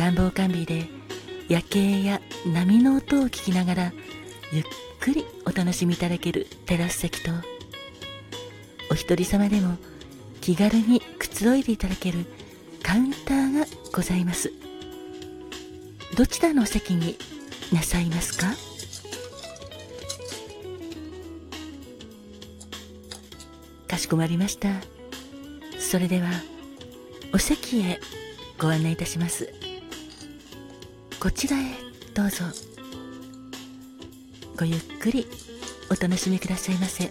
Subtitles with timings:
[0.00, 0.86] 暖房完備で
[1.50, 3.92] 夜景や波の音を聞きながら
[4.50, 4.64] ゆっ
[4.98, 7.30] くりお楽しみいただけるテラス席と
[8.90, 9.76] お一人様でも
[10.40, 12.24] 気軽にくつろいでいただける
[12.82, 14.50] カウンターがございます。
[16.16, 17.18] どちらのお席に
[17.70, 18.46] なさいますか？
[23.86, 24.70] かしこまりました。
[25.78, 26.30] それでは
[27.34, 28.00] お席へ
[28.58, 29.52] ご案内いたします。
[31.20, 31.64] こちらへ
[32.14, 32.44] どうぞ。
[34.58, 35.26] ごゆっくり
[35.90, 37.10] お楽しみくださいませ。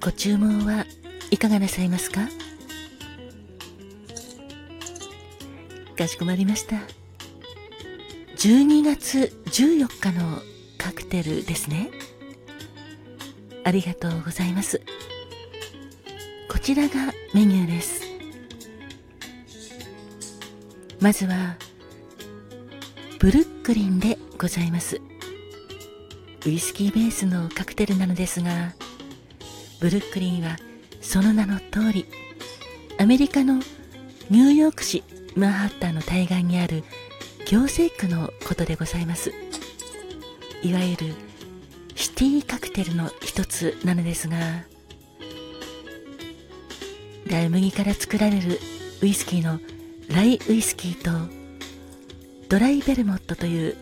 [0.00, 0.86] ご注文は
[1.30, 2.22] いかがなさいますか？
[5.94, 6.76] かしこまりました。
[8.38, 10.38] 12月14日の
[10.78, 11.90] カクテルですね。
[13.68, 14.80] ありがとうございます。
[16.48, 18.02] こちらがメニューです。
[21.00, 21.54] まずは
[23.18, 25.02] ブルックリンでございます。
[26.46, 28.72] ウイスキーベースのカクテルなのですが
[29.80, 30.56] ブルックリンは
[31.02, 32.06] その名の通り
[32.98, 33.56] アメリカの
[34.30, 35.04] ニューヨーク市
[35.36, 36.84] マンハッタンの対岸にある
[37.44, 39.34] 行政区のことでございます。
[40.62, 41.27] いわゆる
[41.98, 44.38] シティカクテルの一つなのですが
[47.26, 48.60] ライ麦から作られる
[49.02, 49.58] ウイスキーの
[50.08, 51.10] ライウイスキーと
[52.48, 53.76] ドライベルモットという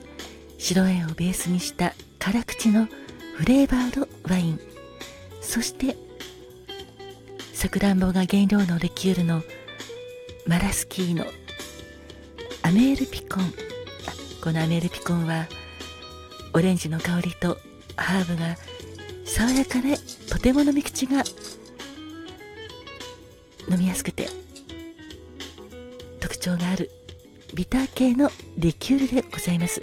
[0.56, 2.88] 白あんをベースにした辛口の
[3.36, 4.60] フレーバードワイン。
[5.42, 5.94] そして
[7.52, 9.42] さくらんぼが原料のリキュールの
[10.46, 11.26] マラスキーの
[12.62, 13.52] アメールピコン。
[14.42, 15.46] このアメールピコンは
[16.54, 17.58] オレンジの香りと
[17.96, 18.56] ハーブが
[19.24, 19.96] 爽やかで
[20.28, 21.24] とても飲み口が
[23.68, 24.28] 飲みやすくて
[26.20, 26.90] 特徴がある
[27.54, 29.82] ビター系のリキュールでございます。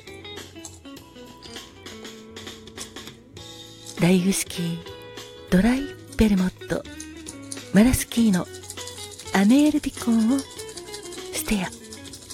[4.01, 4.77] ライウスキー
[5.49, 5.81] ドライ
[6.17, 6.83] ベルモット
[7.73, 8.45] マラスキーの
[9.33, 11.69] アメールビコンをステア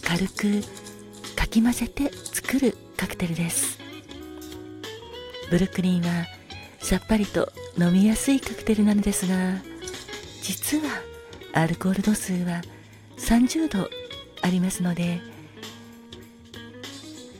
[0.03, 0.63] 軽く
[1.35, 3.78] かき混ぜて作るカクテルです。
[5.49, 6.27] ブルックリンは
[6.79, 9.55] さっぱりと飲みやすいカクテルなのですが
[10.41, 11.01] 実は
[11.53, 12.61] アルコール度数は
[13.17, 13.89] 30度
[14.41, 15.19] ありますので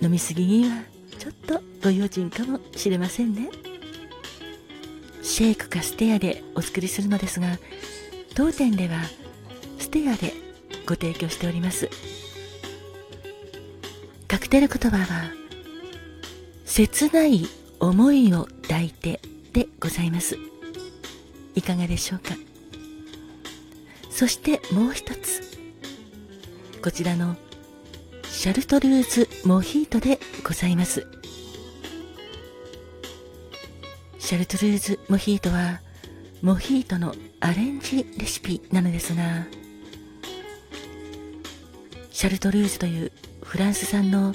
[0.02, 0.84] 飲みすぎには
[1.18, 3.50] ちょっとご用心かもしれませんね。
[5.22, 7.60] シェイクかステアでお作りするのですが
[8.36, 8.98] 当店では
[9.78, 10.34] ステアで
[10.86, 11.90] ご提供しております。
[14.28, 15.32] カクテル言葉は
[16.66, 17.46] 切ない
[17.80, 19.22] 思いを抱いて
[19.54, 20.38] でございます。
[21.56, 22.36] いかがでしょうか？
[24.10, 25.42] そしてもう一つ。
[26.82, 27.36] こちらの
[28.24, 31.06] シャルトルーズモヒートでございます。
[34.20, 35.82] シャルトルーズモヒートは
[36.42, 39.48] モヒートのアレンジレシピなのですが
[42.12, 43.12] シャルトルーズという
[43.42, 44.34] フランス産の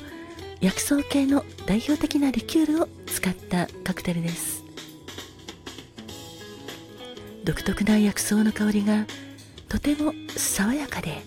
[0.64, 4.64] 薬草系の代表的なリキュールを使ったカクテルです。
[7.44, 9.04] 独特な薬草の香りが
[9.68, 11.20] とても爽やかで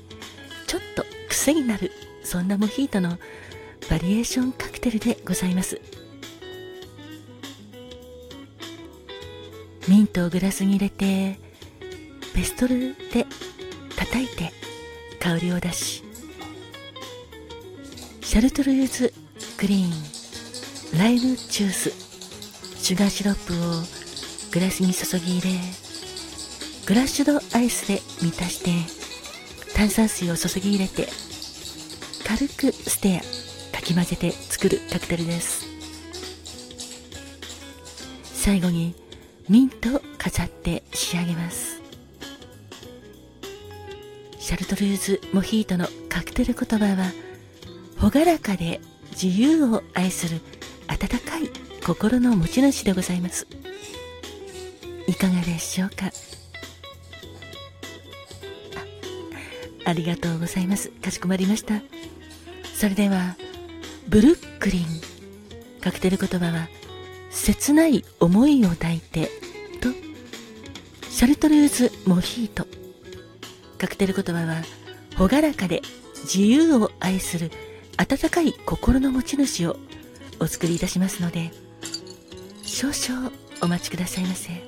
[0.66, 1.92] ちょっと癖になる
[2.24, 3.20] そんなモヒートの
[3.88, 5.80] バリエーションカクテルでございます。
[9.88, 11.40] ミントをグラスに入れて
[12.34, 13.28] ペストルで
[13.96, 14.52] 叩いて
[15.20, 16.04] 香りを出し
[18.24, 19.14] シャルトリューズ
[19.60, 21.00] グリーン。
[21.00, 21.90] ライムジュース
[22.82, 23.58] シュガーシロップを
[24.54, 25.60] グラスに注ぎ入れ
[26.86, 28.72] クラッシュドアイスで満たして
[29.74, 31.08] 炭酸水を注ぎ入れて
[32.26, 33.22] 軽くステア
[33.76, 35.66] かき混ぜて作るカクテルです。
[38.24, 38.96] 最後に
[39.50, 41.82] ミントを飾って仕上げます。
[44.40, 47.12] シャルトルーズモヒートのカクテル言葉は
[48.00, 48.80] 朗らかで
[49.22, 50.42] 自由を愛する
[50.88, 51.50] 温かい
[51.84, 53.48] 心の持ち主でございます。
[55.08, 56.12] いかがでしょうか？
[59.86, 60.90] ありがとうございます。
[60.90, 61.82] かしこまりました。
[62.76, 63.36] それでは
[64.08, 64.86] ブルックリン
[65.82, 66.68] カクテル言葉は
[67.32, 69.32] 切ない思いを抱いて
[69.82, 69.90] と
[71.10, 72.68] シャルトルーズモヒート。
[73.80, 74.62] カクテル言葉は
[75.18, 75.82] 朗らかで
[76.24, 77.52] 自由を愛する
[77.98, 79.78] 温かい心の持ち主を
[80.40, 81.52] お作りいたしますので
[82.62, 84.52] 少々お待ちくださいませ。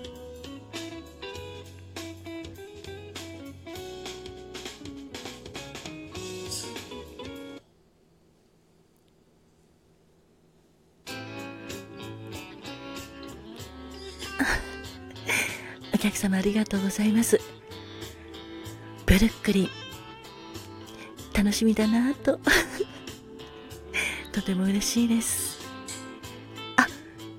[15.93, 17.39] お客様ありがとうございます。
[19.05, 19.69] ブルックリン。
[21.35, 22.39] 楽しみだなと。
[24.31, 25.59] とても嬉しいです。
[26.77, 26.87] あ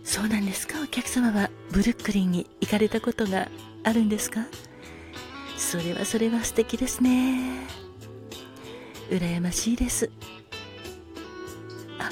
[0.05, 0.83] そうなんですか。
[0.83, 3.49] お客様はブルックリンに行かれたことが
[3.85, 4.47] あるんですか。
[5.57, 7.67] それはそれは素敵ですね。
[9.11, 10.11] 羨ましいです。
[11.99, 12.11] あ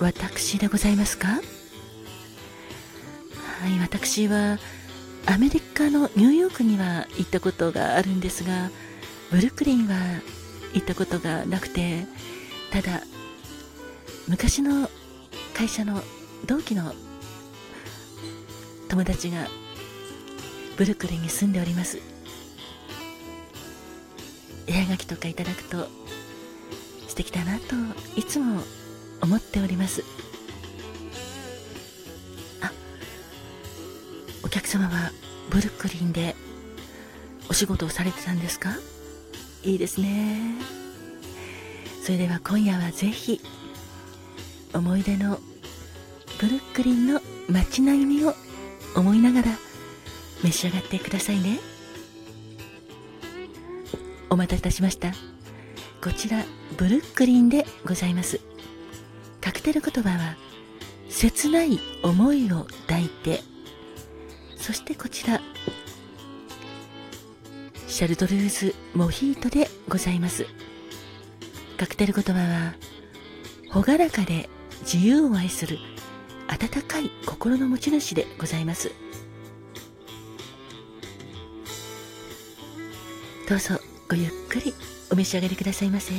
[0.00, 1.28] 私でございますか。
[1.28, 1.38] は
[3.68, 4.58] い私は
[5.26, 8.70] アメリカのニューヨークには行ったことがあるんですが
[9.30, 9.94] ブルックリンは
[10.72, 12.06] 行ったことがなくて
[12.72, 13.02] ただ
[14.30, 14.88] 昔の
[15.54, 16.00] 会社の
[16.46, 16.94] 同期の
[18.88, 19.48] 友達が
[20.76, 21.98] ブルックリンに住んでおります。
[24.68, 25.88] 絵はがきとかいただくと
[27.08, 27.74] 素敵だなと
[28.14, 28.62] いつも
[29.20, 30.04] 思っております。
[32.62, 32.70] あ
[34.44, 35.10] お客様は
[35.50, 36.36] ブルックリンで
[37.48, 38.76] お仕事をされてたんですか？
[39.64, 40.54] いいですね。
[42.04, 43.40] それでは今夜はぜひ
[44.74, 45.38] 思い出の
[46.40, 48.34] ブルックリンの街並みを
[48.96, 49.48] 思いながら
[50.42, 51.58] 召し上がってくださいね。
[54.30, 55.12] お待たせいたしました。
[56.02, 56.44] こちら
[56.76, 58.40] ブルックリンでございます。
[59.40, 60.36] カクテル言葉は
[61.08, 63.40] 切ない思いを抱いて。
[64.56, 65.40] そしてこちら
[67.86, 70.46] シャルトルーズモヒートでございます。
[71.76, 72.74] カクテル言葉は
[73.72, 74.48] 朗らかで
[74.82, 75.78] 自由を愛する
[76.48, 78.92] 温かい心の持ち主でございます。
[83.48, 84.74] どうぞごゆっくり
[85.10, 86.14] お召し上がりくださいませ。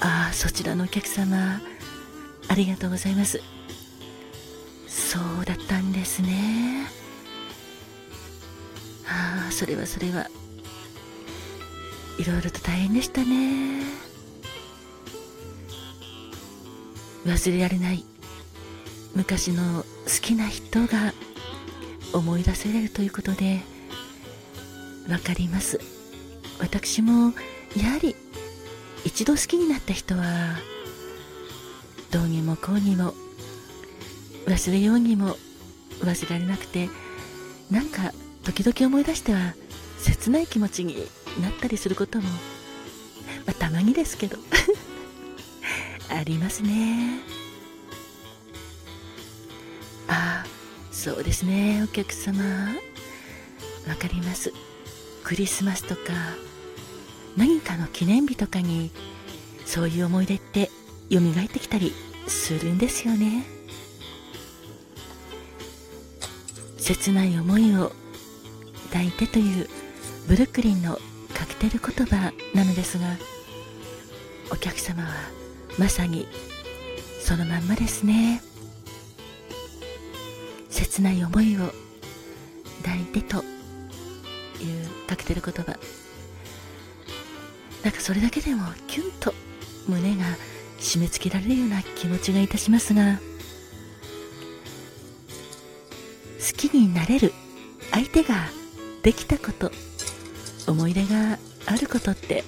[0.00, 1.60] ああそちらのお客様
[2.48, 3.40] ありがとうございます。
[4.86, 6.88] そうだったんですね。
[9.06, 10.28] ああそれはそれは。
[12.18, 14.03] いろいろと大変でしたね。
[17.24, 18.04] 忘れられない。
[19.14, 21.14] 昔の好きな人が
[22.12, 23.60] 思い出せれるということで
[25.06, 25.80] 分かります。
[26.58, 27.32] 私も
[27.76, 28.16] やはり
[29.04, 30.56] 一度好きになった人は
[32.10, 33.12] どうにもこうにも
[34.46, 35.36] 忘れようにも
[36.00, 36.88] 忘れられなくて
[37.70, 38.12] なんか
[38.44, 39.54] 時々思い出しては
[39.98, 40.96] 切ない気持ちに
[41.40, 42.30] なったりすることも、ま
[43.48, 44.38] あ、たまにですけど。
[46.10, 47.20] ありますね。
[50.08, 50.44] あ
[50.90, 52.42] そうですねお客様。
[53.88, 54.52] わかります。
[55.22, 56.00] クリスマスとか
[57.36, 58.90] 何かの記念日とかに
[59.66, 60.70] そういう思い出って
[61.10, 61.92] 蘇ってきたり
[62.26, 63.44] するんですよね。
[66.78, 67.92] 切ない思いを
[68.90, 69.68] 抱いてという
[70.28, 70.98] ブルックリンの
[71.32, 73.06] カクテル言葉なのですが
[74.52, 75.08] お客様は
[75.78, 76.28] まさに
[77.20, 78.42] そのまんまですね。
[80.70, 81.72] 切ない思いを
[82.82, 83.44] 抱いてという
[85.08, 85.76] カクテル言葉。
[87.82, 89.34] なんかそれだけでもキュンと
[89.88, 90.24] 胸が
[90.78, 93.18] 締め付けられるような気持ちがいたしますが
[96.38, 97.32] 好きになれる
[97.90, 98.34] 相手が
[99.02, 99.70] できたこと
[100.66, 102.44] 思い出があることって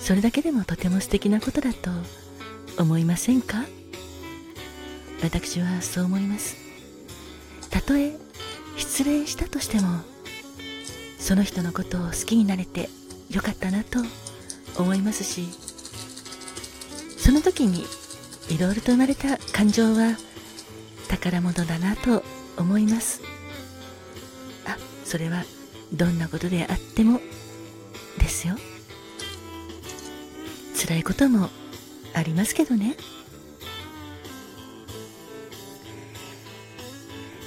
[0.00, 1.90] それだけでもとても素敵なことだと
[2.78, 3.64] 思いませんか？
[5.22, 6.56] 私はそう思います。
[7.70, 8.16] たとえ
[8.76, 9.88] 失恋したとしても
[11.18, 12.88] その人のことを好きになれて
[13.30, 13.98] よかったなと
[14.78, 15.48] 思いますし
[17.18, 17.84] その時に
[18.48, 20.16] いろいろと生まれた感情は
[21.08, 22.22] 宝物だなと
[22.56, 23.20] 思います。
[24.66, 25.44] あそれは
[25.92, 27.20] どんなことであっても
[28.18, 28.56] ですよ。
[30.76, 31.50] 辛いことも
[32.18, 32.96] ありますけどね。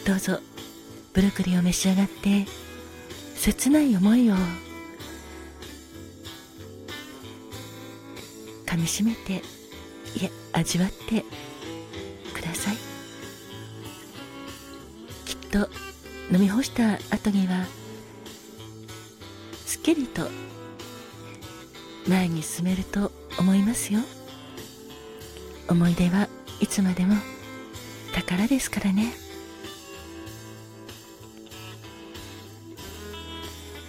[0.06, 0.40] どうぞ
[1.14, 2.46] ブルクリンを召し上がって
[3.36, 4.36] 切ない思いを
[8.66, 11.24] かみしめていえ味わって
[12.34, 12.78] ください。
[15.26, 15.70] きっと
[16.32, 17.66] 飲み干した後には
[19.66, 20.30] すっきりと
[22.08, 24.00] 前に進めると思いますよ。
[25.68, 26.28] 思い出は
[26.60, 27.16] いつまでも
[28.14, 29.14] 宝ですからね。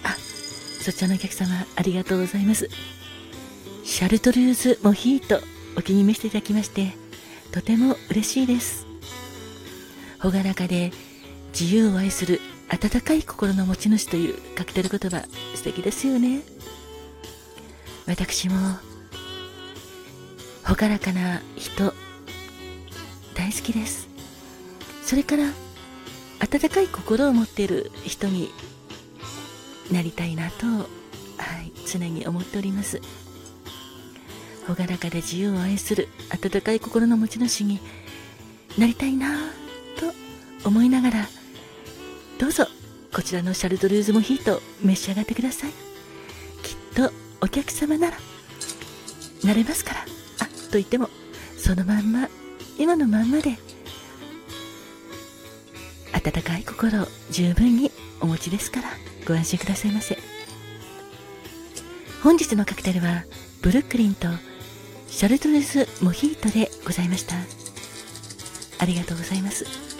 [0.03, 0.15] あ
[0.81, 2.69] そちらのお客様ありがとうございます。
[3.83, 5.41] シャルトルーズモヒート
[5.77, 6.93] お気に召していただきまして
[7.51, 8.87] とても嬉しいです。
[10.21, 10.91] 朗らかで
[11.59, 12.39] 自由を愛する
[12.69, 16.41] 温かい心の持ち主というカクテル言葉素敵ですよね。
[18.07, 18.55] 私も
[20.65, 21.93] 朗らかな人
[23.35, 24.07] 大好きです。
[25.03, 25.43] それから
[26.39, 28.49] 温かい心を持っている人に
[29.91, 30.83] なりたいなと、は
[31.63, 33.01] い、常に思っております。
[34.67, 37.79] 朗らかで自由を愛する温かい心の持ち主に
[38.77, 39.35] なりたいな
[39.99, 41.27] と思いながら
[42.39, 42.65] どうぞ
[43.13, 45.71] こちらのシャルドルーズモヒート召し上がってください。
[46.63, 48.17] きっとお客様なら
[49.43, 50.22] なれますから。
[50.73, 51.07] と言っても
[51.55, 52.27] そのまんま
[52.79, 53.59] 今のまんまで
[56.13, 58.89] 温かい心を十分にお持ちですから
[59.27, 60.17] ご安心くださいませ。
[62.23, 63.23] 本日のカクテルは
[63.61, 64.27] ブルックリンと
[65.09, 67.35] シャルトレスモヒートでございました。
[68.79, 69.92] ありがとうございます。